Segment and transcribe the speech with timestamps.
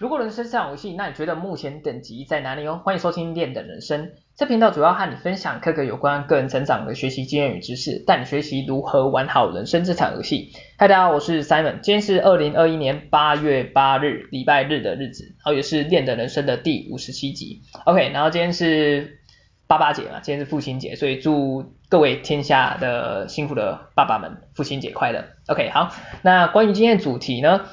[0.00, 2.80] 如果人生是场游戏，那你觉得目前等级在哪里哦？
[2.82, 10.52] 欢迎收听练的人生，这频道主要和你分享各个有关个人成长的学习经验与知识，带你学习如何玩好人生这场游戏。
[10.78, 17.60] 嗨，大家好，我是 Simon，今天是二零二一年八月八日，礼拜日的日子，然后也是练的人生的第五十七集。
[17.84, 19.18] OK，然后今天是
[19.66, 25.26] 爸爸节嘛，今天是父亲节，所以祝各位天下的幸福的爸爸们父亲节快乐。
[25.48, 27.66] OK，好，那关于今天的主题呢？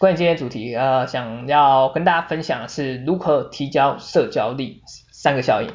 [0.00, 5.68] 关于今天主题，呃，想要跟大家分享的是如何提交社交力三个效应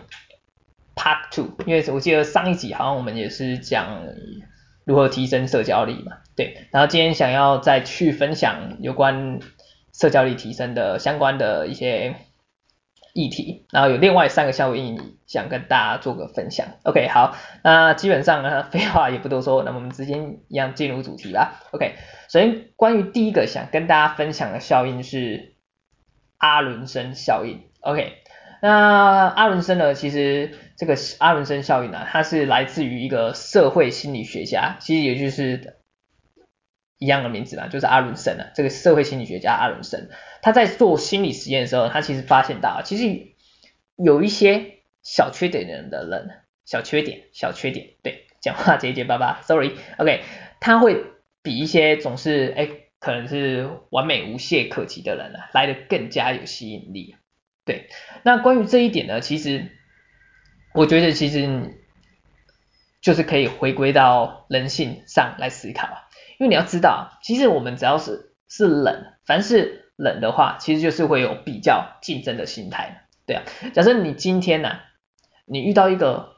[0.95, 1.49] ，Part Two。
[1.67, 4.01] 因为我记得上一集好像我们也是讲
[4.83, 6.57] 如何提升社交力嘛，对。
[6.71, 9.39] 然后今天想要再去分享有关
[9.93, 12.15] 社交力提升的相关的一些
[13.15, 16.67] 议题，然后有另外三个效应想跟大家做个分享。
[16.83, 20.19] OK，好，那基本上呢， 废话也不多说，那么我们直接
[20.49, 21.63] 一样进入主题吧。
[21.71, 21.95] OK。
[22.27, 25.53] 首先，关于第一个想跟大家分享的效应是
[26.37, 27.61] 阿伦森效应。
[27.79, 28.17] OK，
[28.61, 35.77] 那阿伦森呢，其实这个阿伦森效应呢、它是来自于一个社会心理学家，其实也就是
[37.05, 38.51] 一样的名字嘛，就是阿伦森啊。
[38.53, 40.09] 这个社会心理学家阿伦森，
[40.41, 43.27] 他在做心理实验的时候，他其实发现到，其实
[43.95, 50.23] 有一些小缺点的人的人，小缺点，小缺点，对，讲话结结巴巴，sorry，OK，
[50.59, 51.05] 他会。
[51.45, 52.67] 比一些总是哎，
[52.97, 57.15] 可能是完美无懈可击的人呢、啊，来得更加有吸引力。
[57.65, 57.87] 对，
[58.23, 59.69] 那关于这一点呢，其实
[60.73, 61.75] 我觉得其实
[62.99, 66.09] 就是可以回归到人性上来思考啊。
[66.37, 73.07] 因为你要知道，其实我们只要是是冷，凡是冷的话，其实就是会有比较竞争的心态。
[73.25, 73.43] 对啊，
[73.73, 74.83] 假设你今天呢、啊，
[75.45, 76.35] 你遇到一个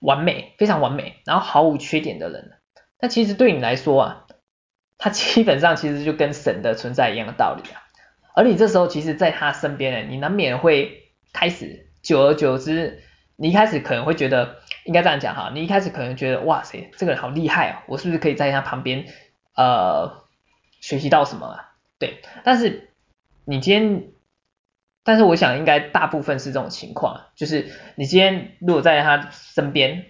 [0.00, 2.52] 完美、非常完美，然后毫无缺点的人，
[3.00, 4.20] 那其实对你来说啊。
[4.96, 7.82] 他基本上其实就跟神的存在一样的道理啊，
[8.34, 13.02] 而你这时候其实在他身边呢，你难免会开始，久而久之，
[13.36, 19.04] 你一开始可能会觉得，应该这样讲哈，你一开始可能觉得，哇塞，这个人好厉害啊，我是不是可以在他旁边，
[19.54, 20.24] 呃，
[20.80, 21.74] 学习到什么啊？
[21.98, 22.90] 对，但是
[23.44, 24.12] 你今天，
[25.02, 30.06] 但是我想应该大部分是这种情况，就是你今天如果在他身边，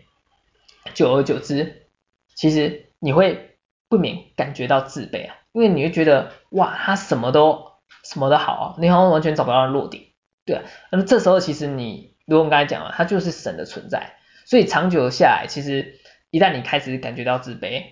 [0.95, 1.87] 久而久之，
[2.35, 3.51] 其实你会。
[3.87, 10.07] 不免感觉到自卑啊，因为你会觉得哇，他什么都什么都好啊，你好像完全找不到落点，
[10.45, 14.17] 对啊，那么这时候其实你，如果我刚才讲了，他就是神的存在，
[14.47, 16.01] 所以长久下来，其实
[16.31, 17.85] 一旦你开始感觉到自卑，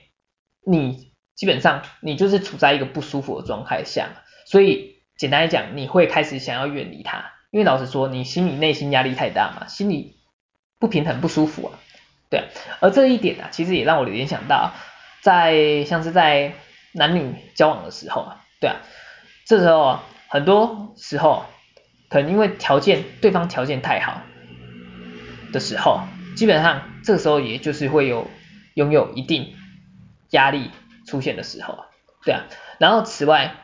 [0.67, 4.09] 你基本上你就是处在一个不舒服的状态下，
[4.47, 10.17] 所以简单来讲，你会开始想要远离他，因为老实说，你心里内心压力太大嘛，心里
[10.79, 11.79] 不平衡不舒服啊，
[12.31, 12.47] 对啊，
[12.81, 14.73] 而这一点啊，其实也让我联想到。
[15.23, 16.53] 在像是在
[16.91, 18.81] 男女交往的时候啊，对啊，
[19.47, 21.45] 这时候啊，很多时候
[22.09, 24.21] 可能因为条件，对方条件太好
[25.53, 26.01] 的时候，
[26.35, 28.29] 基本上这个时候也就是会有
[28.75, 29.55] 拥有一定
[30.31, 30.73] 压力
[31.07, 31.87] 出现的时候啊，
[32.25, 32.45] 对啊，
[32.79, 33.55] 然后此外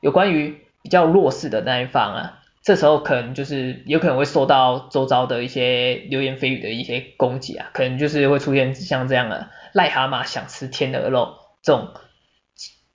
[0.00, 9.50] 有关于比较弱势的那一方啊，这时候可能就是有可能会受到周遭的一些流言蜚语的一些攻击啊，可能就是会出现像这样的。
[9.74, 11.94] 癞蛤蟆想吃天鹅肉，这种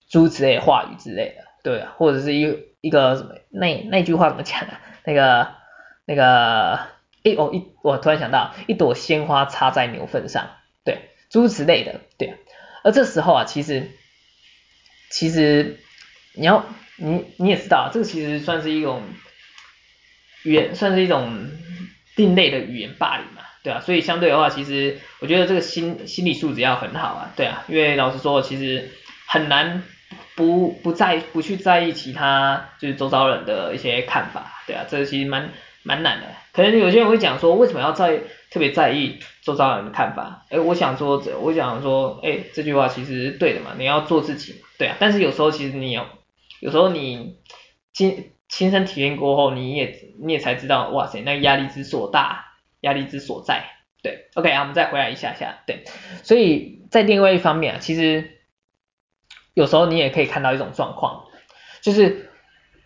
[0.09, 4.79] 诸之类的话语之类的，对啊，或者是一一个什么那那句话怎么讲啊？
[5.03, 5.47] 那个
[6.05, 6.75] 那个，
[7.23, 10.51] 哎哦一，我突然想到，一朵鲜花插在牛粪上，
[10.83, 12.37] 对，诸此类的，对。
[12.87, 13.91] 而这时候啊，其实
[15.11, 15.77] 其实
[16.33, 16.65] 你要
[16.95, 19.03] 你你也知道，这个其实算是一种
[20.43, 21.49] 语言，算是一种
[22.15, 23.41] 另类的语言霸凌嘛。
[23.61, 28.89] 对啊，所以相对的话，其实我觉得这个心心理素质要很好啊，对啊，因为老实说，其实
[29.25, 29.83] 很难
[30.35, 35.49] 不不在不去在意其他就是周遭人的一些看法，对啊，这个其实蛮
[35.83, 36.27] 蛮难的。
[36.53, 38.21] 可能有些人会讲说，为什么要在
[38.51, 40.45] 特别在意周遭人的看法？
[40.49, 46.05] 哎，我想说，我想说，哎，这句话其实是对的嘛，你要做自己，对啊，但是有时候其实你有，
[46.59, 47.39] 有时候你
[47.93, 52.45] 亲亲身体验过后，你也你也才知道，哇塞，那个压力之所大。
[52.81, 53.71] 压力之所在，
[54.03, 55.83] 对，OK 啊，我们再回来一下下，对，
[56.21, 58.37] 所以在另外一方面啊，其实
[59.55, 61.25] 有时候你也可以看到一种状况，
[61.81, 62.29] 就是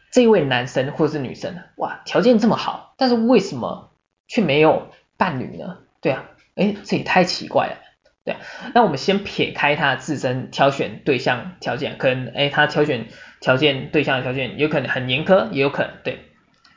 [0.09, 3.91] 这位男生或者是女生，哇，条件这么好，但是为什么
[4.30, 4.88] 却没有
[5.21, 5.77] 伴侣呢？
[6.01, 7.77] 对啊，诶，这也太奇怪了，
[8.25, 8.39] 对啊，
[8.73, 13.06] 那我们先撇开他自身挑选对象条件，可能诶，他挑选
[13.39, 16.25] 条件对象的条件有可能很严苛，也有可能，对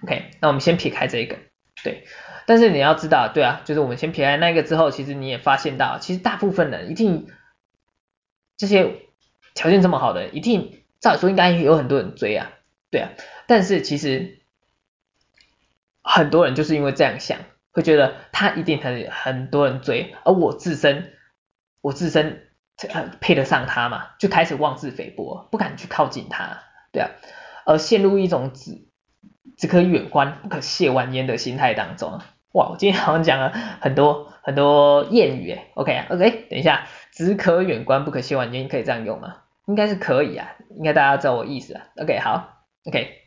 [0.02, 1.38] ，OK，那我们先撇开这一个，
[1.82, 2.05] 对。
[2.44, 7.29] 但是你要知道，对啊，就是我们先撇开那个之后，其实你也发现到，其实大部分人一定
[8.58, 8.96] 这些
[9.55, 12.52] 条件这么好的，一定照理说应该有很多人追啊，
[12.91, 13.08] 对啊，
[13.46, 14.41] 但是其实
[16.02, 17.38] 很多人就是因为这样想，
[17.75, 21.12] 会觉得他一定很很多人追，而我自身
[21.82, 22.49] 我自身
[23.21, 26.62] 配得上他嘛，就开始妄自菲薄，不敢去靠近他，
[26.93, 27.11] 对啊，
[27.67, 28.87] 而陷入一种只
[29.56, 32.21] 只可远观不可亵玩焉的心态当中。
[32.53, 33.50] 哇，我今天好像讲了
[33.81, 39.38] 很多很多谚语诶，OK OK，等一下，只可远观不可亵玩焉，可以这样用吗？
[39.67, 41.87] 应该是可以啊，应该大家知道我意思啊。
[41.97, 43.23] OK，好，OK，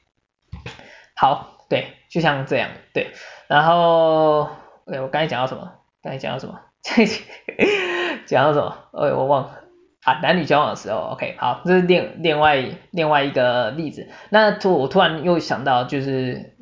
[1.16, 3.12] 好，对，就像这样，对，
[3.48, 4.50] 然后
[4.86, 5.72] ，OK，我刚才讲到什么？
[6.02, 6.60] 刚才讲到什么？
[8.26, 8.78] 讲到什么？
[8.94, 9.60] 哎，我忘了
[10.04, 14.10] 啊，男女交往的时候，OK，好，这是另另外另外一个例子。
[14.30, 16.56] 那突我突然又想到，就是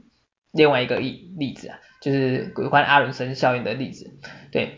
[0.52, 1.80] 另外一个例例子啊。
[2.02, 4.12] 就是有关阿伦森效应的例子，
[4.52, 4.78] 对，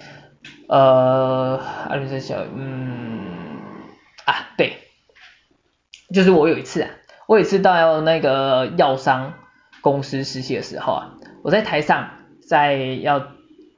[0.70, 1.60] 呃，
[1.90, 3.26] 阿伦森效应，嗯，
[4.24, 4.78] 啊，对，
[6.14, 6.90] 就是我有一次啊，
[7.28, 9.34] 我有一次到那个药商
[9.92, 12.10] 公司实习的时候啊，我在台上，
[12.48, 13.28] 在要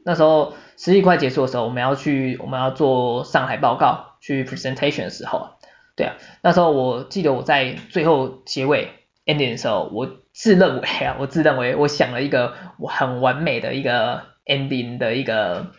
[0.04, 5.52] 那时候实习快结束的时候，我们要去我们要做上海报告去 presentation 的时候啊，
[5.96, 8.90] 对啊，那时候我记得我在最后结尾
[9.26, 10.18] ending 的时候，我。
[10.32, 15.74] 自认为啊，我自认为我想了一个我很完美的一个 ending 的一个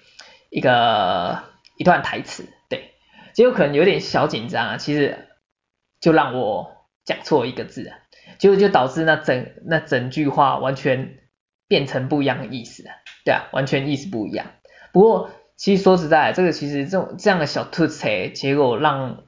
[0.51, 1.45] 一个
[1.79, 2.91] 一段台词，对，
[3.33, 5.29] 结果可能有点小紧张啊，其实
[5.99, 6.73] 就让我
[7.07, 7.97] 讲错一个字啊，
[8.41, 11.19] 结果就导致那整那整句话完全
[11.69, 12.83] 变成不一样的意思，
[13.25, 14.47] 对啊，完全意思不一样。
[14.93, 19.25] 不过其实说实在，这个其实这种这样的小凸槌，结果让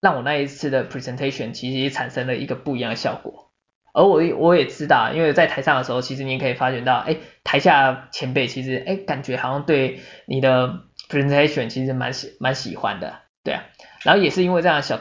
[0.00, 3.50] 让我那一次的 presentation 其实也产生了一个不一样的效果。
[3.92, 13.64] 而我我也知道，因为在台上的时候，其实你也可以发觉到，哎，台下前辈其实，哎，感觉好像对你的 presentation 其实蛮喜蛮喜欢的，对啊。
[14.04, 15.00] 然后也是因为这样小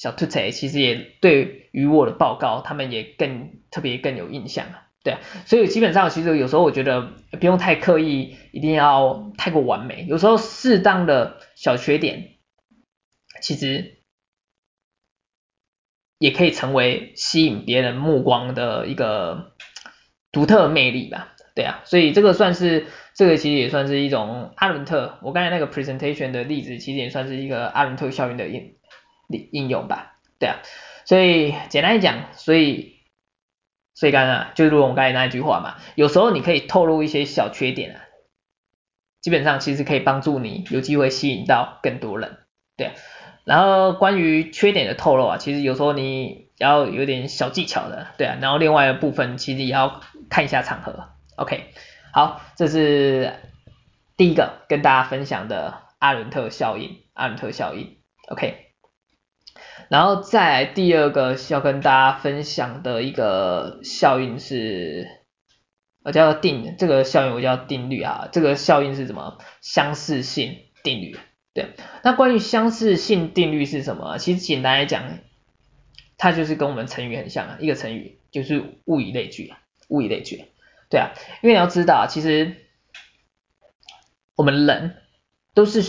[0.00, 5.20] 小凸槌，其实也对于我的报告，他们也更特别更有印象啊，对啊。
[5.44, 12.36] 所以基本上，其实有时候我觉得不用太刻意，一定要太过完美，有时候适当的小缺点，
[13.42, 13.98] 其实。
[16.22, 19.54] 也可以成为吸引别人目光的一个
[20.30, 28.48] 独特魅力吧，对啊，所以这个算是这个其实也算是一种阿伦特，我刚才那个 presentation 的例子其实也算是一个阿伦特效应的
[29.52, 30.56] 应用吧，对啊，
[31.04, 32.96] 所以简单来讲，所以
[33.94, 38.00] 所以刚刚就如我们刚才那一句话嘛，有时候你可以透露一些小缺点啊，
[39.20, 42.38] 基本上其实可以帮助你有机会吸引到更多人，
[42.76, 42.92] 对啊。
[43.44, 48.36] 然后关于缺点的透露啊，其实有时候你要有点小技巧的，对啊。
[48.40, 51.08] 然后另外的部分其实也要看一下场合。
[51.36, 51.72] OK，
[52.12, 53.32] 好，这是
[54.16, 57.96] 第一个跟大家分享的阿伦特效应，阿伦特效应。
[58.28, 58.69] OK，
[59.88, 65.08] 然后再来第二个要跟大家分享的一个效应是，
[66.04, 69.38] 我叫定这个效应我叫定律啊，这个效应是什么？
[69.60, 71.18] 相似性定律。
[71.52, 71.70] 对，
[72.04, 74.18] 那关于相似性定律是什么？
[74.18, 75.18] 其实简单来讲，
[76.16, 79.52] 它就是跟我们成语很像啊，一个成语就是物以类聚，
[79.88, 80.44] 物以类聚。
[80.88, 81.10] 对啊，
[81.42, 82.56] 因为你要知道，其实
[84.36, 84.96] 我们人
[85.52, 85.82] 都是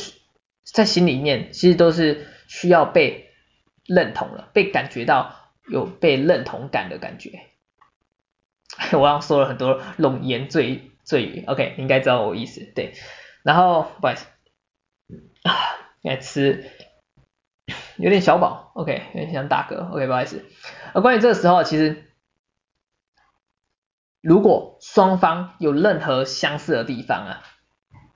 [0.63, 3.30] 在心里面，其实都是需要被
[3.93, 5.35] 认同了，被感觉到
[5.67, 7.41] 有被认同感的感觉。
[8.93, 12.61] 我刚刚说了很多冗言赘赘语，OK，你应该知道我意思。
[12.73, 12.93] 对，
[13.43, 14.25] 然后不好意思。
[15.43, 15.51] 啊，
[16.03, 16.63] 来吃，
[17.97, 20.45] 有点小饱，OK，有点想打嗝，OK，不好意思。
[20.93, 22.11] 而关于这个时候，其实
[24.21, 27.43] 如果双方有任何相似的地方啊，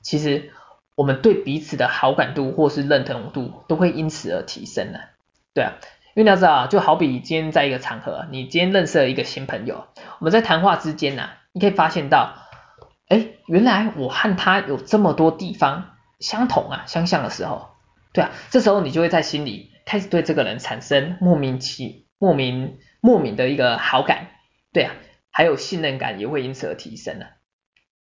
[0.01, 0.53] 其实
[0.95, 5.09] 我们对彼此的好感度或是认同度都会因此而提升的，
[5.55, 5.73] 对啊，
[6.13, 9.87] 因为你要知道，就好比今天在一个场合，你今天认识了一个新朋友，
[10.19, 12.35] 我们在谈话之间啊，你可以发现到，
[13.07, 15.93] 哎，原来我和他有这么多地方。
[16.17, 17.71] 相同啊，相像的时候，
[18.13, 24.27] 对啊，这时候你就会在心里开始对这个人产生莫名其莫名莫名的一个好感，
[24.71, 24.93] 对啊，
[25.29, 27.25] 还有信任感也会因此而提升了，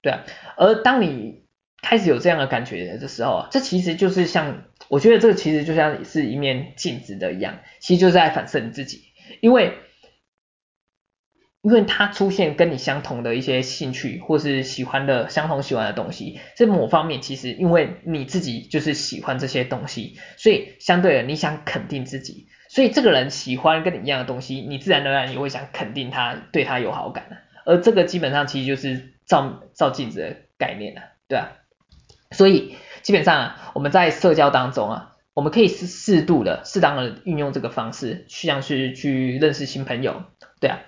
[0.00, 0.20] 对啊，
[0.56, 1.44] 而当你
[1.82, 4.62] 开始有这样的感觉的时候，这其实就是像，
[4.94, 9.02] 我觉得这个其实就像是一面镜子的一样，其实就是在反射你自己，
[9.40, 9.78] 因为。
[11.66, 27.24] 因为他出现跟你相同的一些兴趣，或是喜欢的相同喜欢的东西，在某方面其实因为你自己就是喜欢这些东西，所以相对的你想肯定自己，所以这个人喜欢跟你一样的东西，你自然而然也会想肯定他，对他有好感，
[27.64, 31.52] 而这个基本上其实就是照照镜子的概念了，对啊，
[32.32, 32.74] 所以
[33.04, 40.24] 基本上啊，我们在社交当中啊，我们可以适适度的、适当的运用这个方式，像是去认识新朋友，
[40.58, 40.80] 对啊，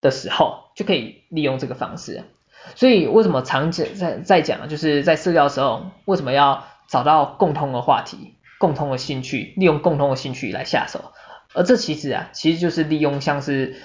[0.00, 2.22] 的时候就可以利用这个方式。
[2.74, 11.12] 所以为什么常讲在在讲，就是在社交的时候，为什么要找到共通的话题、共通的兴趣，利用共通的兴趣来下手？
[11.54, 13.76] 而这其实啊，其实就是利用像是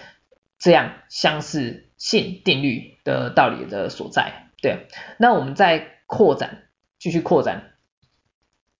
[0.59, 4.49] 这样相似性定律的道理的所在。
[4.61, 4.87] 对，
[5.17, 6.67] 那我们在扩展，
[6.99, 7.71] 继续扩展。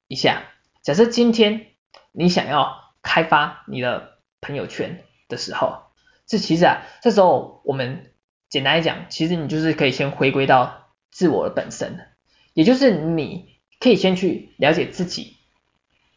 [0.09, 0.43] 一下，
[0.83, 1.67] 假设今天
[2.11, 5.83] 你想要开发你的朋友圈的时候，
[6.27, 8.11] 这其实啊，这时候我们
[8.49, 12.05] 简单来讲，其实你就是可以先回归到自我的本身，
[12.53, 15.37] 也就是你可以先去了解自己，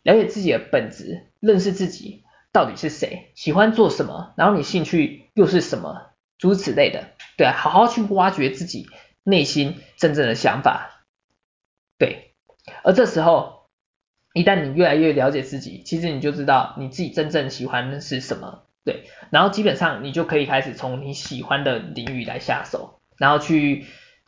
[0.03, 8.89] 了解自己的本质，认识自己到底是谁，喜欢做什么，然后你兴趣又是什么，诸如此类的，对啊，好好去挖掘自己
[9.23, 10.94] 内心真正的想法，
[11.99, 12.35] 对，
[12.83, 13.63] 而这时候。
[14.37, 23.85] 一旦你越来越了解自己，其实你就知道你自己真正喜欢的是什么，对，然后基本上你就可以开始从你喜欢的领域来下手，然后去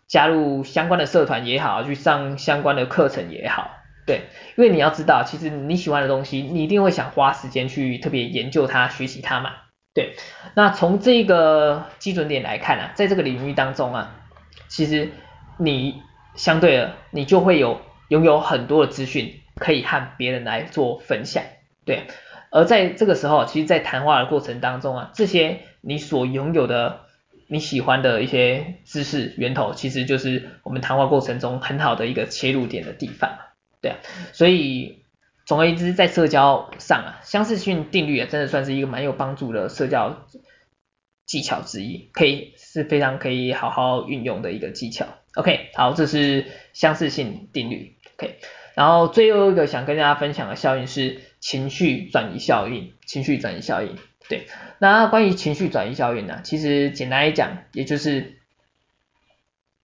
[0.06, 3.72] 加入相关的社团也好，去上相关的课程也好，
[4.06, 9.50] 对，因为你要知道，其实你喜欢的东西，你一定会想花时间去特别研究它、学习它嘛，
[9.92, 10.14] 对，
[10.54, 14.14] 那从这个基准点来看啊，在这个领域当中啊，
[14.68, 15.10] 其实
[15.58, 16.00] 你
[16.36, 19.40] 相对的，你就会有拥有很多的资讯。
[19.58, 21.42] 可以和别人来做分享，
[21.86, 22.02] 对。
[22.50, 27.06] 而在这个时候，其实，在谈话的过程当中啊，这些你所拥有的
[27.46, 33.30] 你喜欢的一些知识源头，其实就是我们谈话过程中很好的一个切入点的地方，
[33.80, 33.96] 对啊。
[34.34, 35.04] 所以，
[35.46, 40.26] 总而言之，在社交上啊，相似性定律啊，真的算是一个蛮有帮助的社交
[41.24, 45.06] 技巧之一，可以是非常可以好好运用的一个技巧。
[45.36, 47.96] OK，好，这是相似性定律。
[48.16, 48.40] OK。
[48.74, 52.92] 然后最后一个想跟大家分享的效应是情绪转移效应。
[53.06, 53.96] 情绪转移效应，
[54.28, 54.48] 对。
[54.78, 58.38] 那关于情绪转移效应呢，其实简单来讲，也就是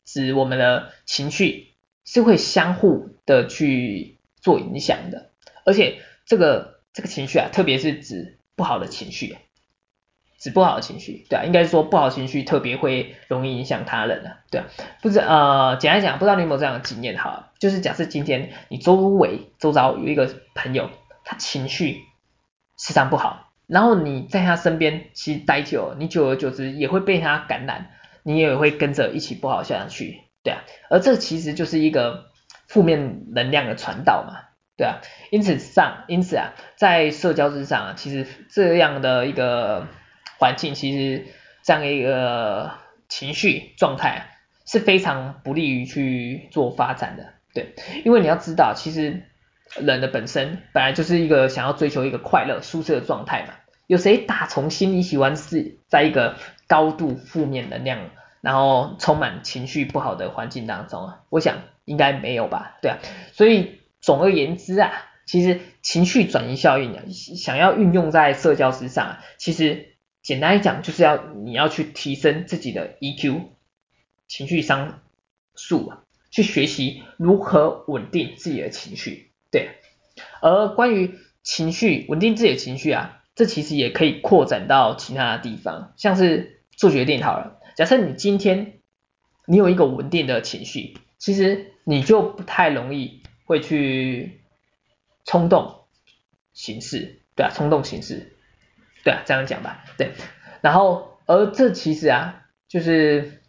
[0.05, 1.69] 指我们的情绪
[2.05, 5.31] 是会相互的去做影响的，
[5.65, 9.37] 而且这个这个情绪啊，特别是指不好的情绪。
[10.43, 14.67] 指不好的情绪，对啊，应该是说不好情绪特别会容易影响他人的，对啊，
[15.01, 20.91] 不知呃，简单讲，不知道你有没有这样的经验哈，就是假设今天你周围周遭有一个朋友，
[21.25, 22.01] 他情绪
[22.77, 27.93] 时常不好，然后你在他身边其实待久了，你久而久之也会被他感染，
[28.25, 32.33] 你也会跟着一起不好下去，对啊，而这其实就是一个
[32.67, 34.41] 负面能量的传导嘛，
[34.77, 34.97] 对啊，
[35.31, 39.87] 因此上，因此啊，在社交之上啊，其实这样的一个。
[40.43, 41.27] 环境其实
[41.63, 42.73] 这样一个
[43.09, 44.27] 情绪状态
[44.67, 49.23] 是非常不利于去做发展的，对，因为你要知道，其实
[49.77, 53.55] 人的本身本来就是一个想要追求一个快乐、舒适的状态嘛。
[53.87, 56.35] 有谁打从心里喜欢是在一个
[56.67, 58.01] 高度负面能量，
[58.41, 61.21] 然后充满情绪不好的环境当中啊？
[61.29, 62.99] 我想应该没有吧，对啊。
[63.33, 64.91] 所以总而言之啊，
[65.25, 67.03] 其实情绪转移效应啊，
[67.37, 69.92] 想要运用在社交之上啊，其实。
[70.23, 73.43] 简单来讲，就是要你要去提升自己的 EQ
[74.29, 75.03] 情绪商
[75.57, 79.33] 数啊，去学习如何稳定自己的情绪。
[79.51, 79.71] 对，
[80.41, 87.59] 而关于情绪稳定自己的情绪啊，这其实也可以扩展到其他的地方，像是做决定好了。
[87.77, 88.81] 假设你今天
[89.47, 94.41] 你有一个稳定的情绪，其实你就不太容易会去
[95.25, 95.85] 冲动
[96.53, 98.37] 行事，对啊，冲动行事。
[99.05, 100.13] 对啊，这样讲吧，对，
[100.61, 103.41] 然后而这其实啊，就是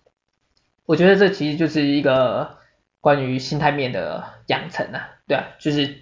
[0.86, 2.58] 我觉得这其实就是一个
[3.02, 5.98] 关于心态面的养成啊，对啊，就是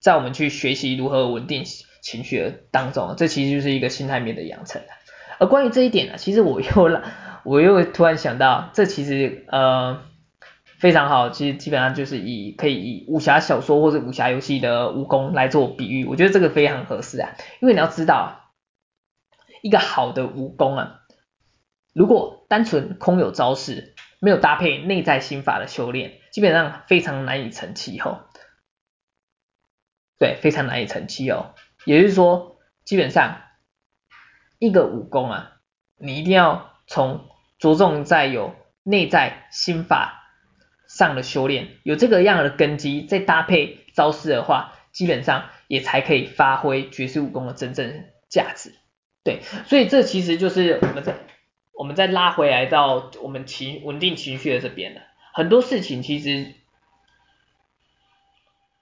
[0.00, 1.64] 在我们去学习如何稳定
[2.00, 4.80] 情绪的当中，这其实就是一个心态面的养成。
[5.38, 7.00] 而关于这一点呢，其实我又
[7.44, 10.02] 我又突然想到，这其实呃
[10.78, 18.38] 非常好，其实基本上就是以可以以武侠小说或者武侠游戏的武功来做比喻，我觉得这个非常合适啊，因为你要知道。
[19.62, 21.00] 一个好的武功啊，
[21.94, 28.18] 如果单纯空有招式，没有搭配内在心法的修炼，基本上非常难以成气候。
[30.18, 31.54] 对，非常难以成气候。
[31.84, 33.40] 也就是说，基本上
[34.58, 35.52] 一个武功啊，
[35.96, 37.28] 你一定要从
[37.58, 40.28] 着重在有内在心法
[40.88, 48.74] 上的修炼，有这个样的根基，再搭配招式的话，基本上也才可以发挥绝世武功的真正价值。
[49.24, 51.14] 对，所以这其实就是我们在
[51.72, 55.02] 我们再拉回来到我们情稳定情绪的这边了。
[55.32, 56.54] 很多事情其实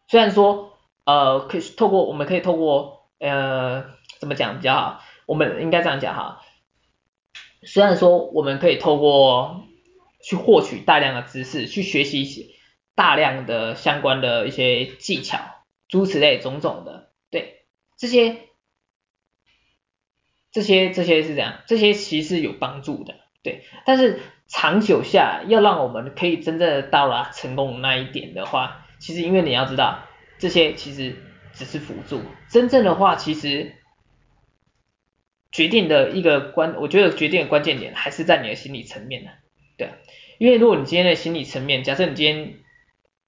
[0.09, 3.85] 虽然说呃可以透过我们可以透过呃
[4.18, 6.42] 怎么讲比较好，我们应该这样讲哈。
[7.62, 9.62] 虽然说我们可以透过
[10.23, 12.47] 去获取大量的知识，去学习一些
[12.94, 15.38] 大量的相关的一些技巧，
[15.87, 17.64] 诸此类种种的，对，
[17.99, 18.38] 这些
[20.52, 30.04] 这些这些是这样，这些其实有帮助的，对，但是长久下，要让我们可以真正的到达成功那一点的话，其实因为你要知道，
[30.38, 31.16] 这些其实
[31.52, 33.75] 只是辅助，真正的话其实。
[35.52, 39.30] 决定的一个关，我觉得决定的关键点还是在你的心理层面的，
[39.76, 39.90] 对，
[40.38, 42.54] 因为如果你今天的心理层面，假设你今天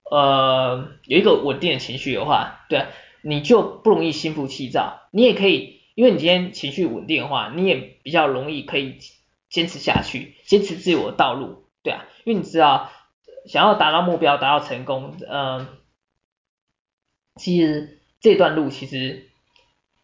[0.09, 2.87] 呃有一个稳定的情绪的话，对，
[3.23, 8.99] 你就不容易心浮气躁，你也可以，因为你今天情绪稳定的话，你也比较容易可以
[9.49, 12.91] 坚持下去，坚持自我的道路，对啊，因为你知道
[13.47, 15.67] 想要达到目标，达到成功，嗯、
[17.37, 19.29] 其实这段路其实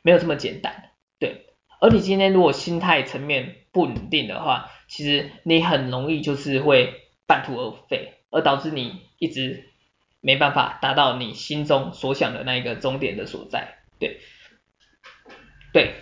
[0.02, 0.90] 没有这么简单。
[1.18, 1.47] 对
[1.80, 9.64] 而你今天如果心态层面不稳定的话，其实你很容易就是会半途而废，而导致你一直
[10.21, 14.21] 没办法达到你心中所想的那一个终点的所在，对，
[15.73, 15.95] 对。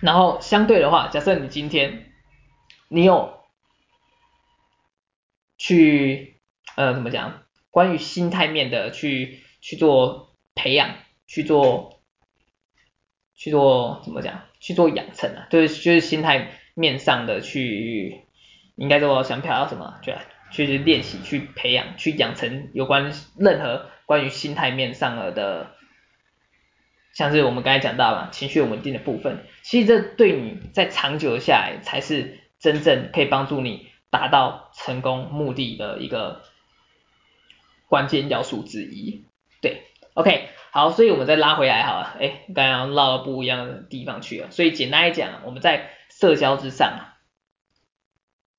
[0.00, 2.12] 然后相对的话，假设你今天
[2.88, 3.40] 你有
[5.56, 6.40] 去
[6.76, 12.02] 呃怎么讲，关于心态面的去去做培养，去做
[13.34, 14.42] 去做怎么讲？
[14.60, 18.24] 去做养成啊，就是就是心态面上的去，
[18.76, 20.12] 应该说想表达什么，就
[20.50, 25.74] 去练习、去培养、去养成有关任何关于心态面上的，
[27.14, 36.42] 像是我们刚才讲到嘛，情绪稳定的部分，其实这对你在长久下来才是真正可以帮助你达到成功目的的一个
[37.88, 39.24] 关键要素之一，
[39.60, 40.48] 对，OK。
[40.72, 44.50] 好，所以我们再拉回来好了，哎，刚刚绕到不一样的地方去了。
[44.50, 47.12] 所以简单来讲，我们在社交之上，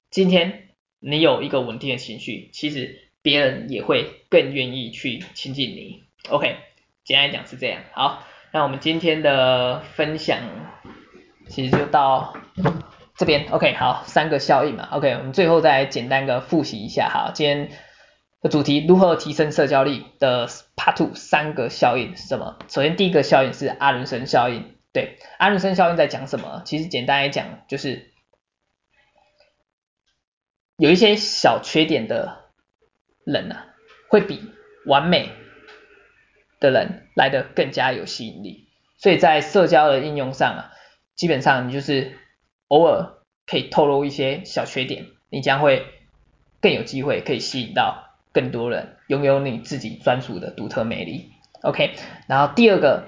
[0.09, 0.69] 今天
[1.01, 6.05] 你有一个稳定的情绪，其实别人也会更愿意去亲近你。
[6.29, 6.55] OK，
[7.03, 7.83] 简单来讲是这样。
[7.91, 8.23] 好，
[8.55, 10.39] 那我们今天的分享
[11.49, 12.37] 其实就到
[13.17, 13.49] 这边。
[13.51, 14.87] OK，好，三个效应嘛。
[14.93, 17.09] OK，我们最后再简单的复习一下。
[17.09, 17.67] 好，今天
[18.41, 18.49] 的。
[18.49, 22.57] 主题如何提升社交力的 Part Two 三个效应是什么？
[22.69, 26.61] 首先第一个效应是阿伦森效应，对，阿伦森效应在讲什么？
[26.63, 28.13] 其实简单来讲就是
[30.77, 32.45] 有一些小缺点的
[33.25, 33.65] 人啊，
[34.09, 34.49] 会比
[34.85, 35.29] 完美
[36.65, 38.67] 的人来得更加有吸引力。
[38.97, 40.71] 所以在社交的应用上啊，
[41.15, 42.17] 基本上你就是
[42.67, 43.13] 偶尔
[43.45, 45.85] 可以透露一些小缺点，你将会
[46.61, 48.03] 更有机会可以吸引到。
[48.33, 51.95] 更多人拥有你自己专属的独特魅力，OK。
[52.27, 53.07] 然后第二个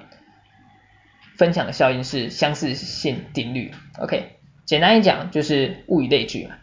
[1.36, 4.40] 分享的效应是相似性定律，OK。
[4.66, 6.56] 简单一讲就是物以类聚嘛，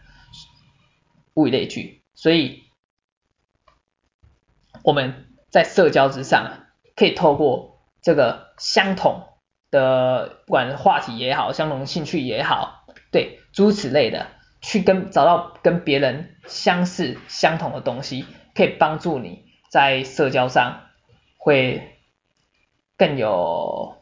[1.35, 2.01] 物以类聚。
[2.15, 2.63] 所以
[4.81, 6.64] 我们在社交之上啊，
[6.95, 9.23] 可以透过这个相同
[9.71, 14.27] 的不管话题也好，相同兴趣也好，对，诸此类的，
[14.61, 18.25] 去跟找到跟别人相似相同的东西。
[18.55, 20.83] 可以帮助你在社交上
[21.37, 21.97] 会
[22.97, 23.97] 更有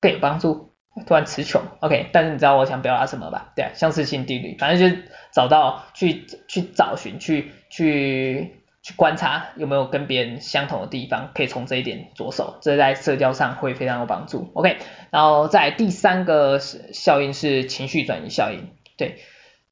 [0.00, 0.70] 更有帮助。
[1.06, 3.52] 突然词穷，OK，但是你知道我想表达什么吧？
[3.56, 14.50] 对，相似性定律，反正就是找到去去找寻去去去观察有没有跟别人相同的地方，可以从这一点着手，这在社交上会非常有帮助。
[14.54, 14.78] OK，
[15.10, 18.68] 然后在第三个效应是情绪转移效应。
[18.96, 19.18] 对，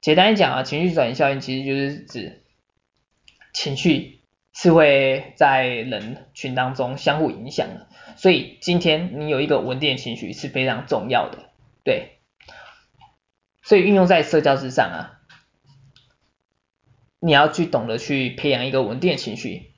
[0.01, 2.43] 简单一讲啊，情绪转移效应其实就是指。
[3.51, 4.21] 情绪
[4.53, 11.49] 是会在人群当中相互影响的，所以今天你有一个稳定的情绪是非常重要的，
[11.83, 12.19] 对。
[13.63, 15.18] 所以运用在社交之上啊，
[17.19, 19.71] 你要去懂得去培养一个稳定的情绪，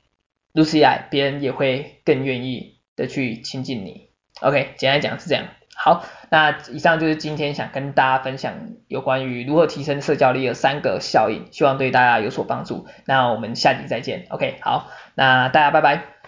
[0.54, 4.10] 如此一来，别人也会更愿意的去亲近你。
[4.42, 5.46] OK，简单讲是这样。
[5.76, 8.54] 好，那以上就是今天想跟大家分享
[8.88, 12.86] 有关于如何提升社交力的三个效应，希望对大家有所帮助。
[13.06, 16.21] 那我们下集再见，OK，好，那大家拜拜。